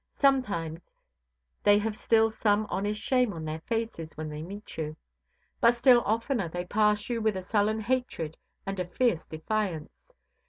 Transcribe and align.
Sometimes 0.15 0.79
they 1.61 1.77
have 1.77 1.95
still 1.95 2.31
some 2.31 2.65
honest 2.71 2.99
shame 2.99 3.33
on 3.33 3.45
their 3.45 3.61
faces 3.67 4.17
when 4.17 4.29
they 4.29 4.41
meet 4.41 4.75
you; 4.75 4.97
but 5.59 5.75
still 5.75 6.01
oftener 6.07 6.49
they 6.49 6.65
pass 6.65 7.07
you 7.07 7.21
with 7.21 7.37
a 7.37 7.43
sullen 7.43 7.79
hatred 7.79 8.35
and 8.65 8.79
a 8.79 8.85
fierce 8.87 9.27
defiance. 9.27 10.11